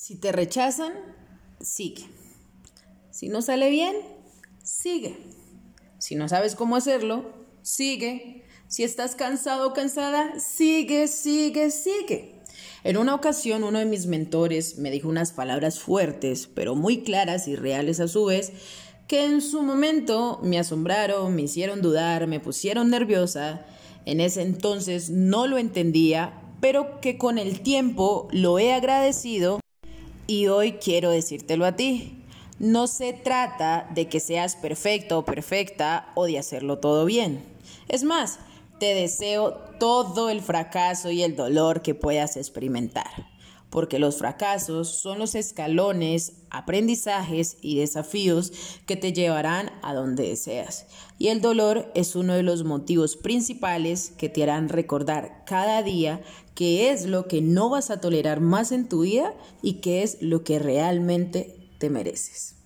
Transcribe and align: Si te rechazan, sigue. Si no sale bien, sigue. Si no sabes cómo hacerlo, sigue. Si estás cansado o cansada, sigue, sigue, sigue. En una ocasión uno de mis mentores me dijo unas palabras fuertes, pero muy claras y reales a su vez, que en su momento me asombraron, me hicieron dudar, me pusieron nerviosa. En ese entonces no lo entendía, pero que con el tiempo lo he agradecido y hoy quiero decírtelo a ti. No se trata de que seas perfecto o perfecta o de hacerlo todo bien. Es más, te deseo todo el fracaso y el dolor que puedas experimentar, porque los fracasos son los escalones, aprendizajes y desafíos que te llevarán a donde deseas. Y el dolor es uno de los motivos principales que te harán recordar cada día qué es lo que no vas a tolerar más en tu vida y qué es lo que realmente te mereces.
Si 0.00 0.14
te 0.14 0.30
rechazan, 0.30 0.92
sigue. 1.60 2.06
Si 3.10 3.28
no 3.28 3.42
sale 3.42 3.68
bien, 3.68 3.96
sigue. 4.62 5.18
Si 5.98 6.14
no 6.14 6.28
sabes 6.28 6.54
cómo 6.54 6.76
hacerlo, 6.76 7.24
sigue. 7.62 8.44
Si 8.68 8.84
estás 8.84 9.16
cansado 9.16 9.66
o 9.66 9.72
cansada, 9.72 10.38
sigue, 10.38 11.08
sigue, 11.08 11.72
sigue. 11.72 12.36
En 12.84 12.96
una 12.96 13.12
ocasión 13.12 13.64
uno 13.64 13.80
de 13.80 13.86
mis 13.86 14.06
mentores 14.06 14.78
me 14.78 14.92
dijo 14.92 15.08
unas 15.08 15.32
palabras 15.32 15.80
fuertes, 15.80 16.46
pero 16.46 16.76
muy 16.76 17.02
claras 17.02 17.48
y 17.48 17.56
reales 17.56 17.98
a 17.98 18.06
su 18.06 18.26
vez, 18.26 18.52
que 19.08 19.24
en 19.24 19.40
su 19.40 19.62
momento 19.62 20.38
me 20.44 20.60
asombraron, 20.60 21.34
me 21.34 21.42
hicieron 21.42 21.82
dudar, 21.82 22.28
me 22.28 22.38
pusieron 22.38 22.88
nerviosa. 22.88 23.66
En 24.06 24.20
ese 24.20 24.42
entonces 24.42 25.10
no 25.10 25.48
lo 25.48 25.58
entendía, 25.58 26.40
pero 26.60 27.00
que 27.00 27.18
con 27.18 27.36
el 27.36 27.62
tiempo 27.62 28.28
lo 28.30 28.60
he 28.60 28.72
agradecido 28.72 29.58
y 30.28 30.46
hoy 30.46 30.74
quiero 30.74 31.10
decírtelo 31.10 31.64
a 31.64 31.74
ti. 31.74 32.22
No 32.60 32.86
se 32.86 33.12
trata 33.12 33.88
de 33.94 34.08
que 34.08 34.20
seas 34.20 34.54
perfecto 34.54 35.18
o 35.18 35.24
perfecta 35.24 36.12
o 36.14 36.26
de 36.26 36.38
hacerlo 36.38 36.78
todo 36.78 37.04
bien. 37.04 37.42
Es 37.88 38.04
más, 38.04 38.38
te 38.78 38.94
deseo 38.94 39.54
todo 39.80 40.28
el 40.28 40.42
fracaso 40.42 41.10
y 41.10 41.22
el 41.22 41.34
dolor 41.34 41.82
que 41.82 41.94
puedas 41.94 42.36
experimentar, 42.36 43.10
porque 43.70 43.98
los 43.98 44.16
fracasos 44.16 44.88
son 44.88 45.18
los 45.18 45.34
escalones, 45.34 46.34
aprendizajes 46.50 47.56
y 47.60 47.78
desafíos 47.78 48.52
que 48.86 48.96
te 48.96 49.12
llevarán 49.12 49.70
a 49.82 49.94
donde 49.94 50.28
deseas. 50.28 50.86
Y 51.18 51.28
el 51.28 51.40
dolor 51.40 51.90
es 51.94 52.16
uno 52.16 52.34
de 52.34 52.42
los 52.42 52.64
motivos 52.64 53.16
principales 53.16 54.12
que 54.16 54.28
te 54.28 54.42
harán 54.42 54.68
recordar 54.68 55.44
cada 55.46 55.82
día 55.82 56.20
qué 56.54 56.90
es 56.90 57.06
lo 57.06 57.28
que 57.28 57.40
no 57.40 57.70
vas 57.70 57.90
a 57.90 58.00
tolerar 58.00 58.40
más 58.40 58.72
en 58.72 58.88
tu 58.88 59.02
vida 59.02 59.34
y 59.62 59.74
qué 59.74 60.02
es 60.02 60.18
lo 60.20 60.44
que 60.44 60.58
realmente 60.58 61.56
te 61.78 61.90
mereces. 61.90 62.57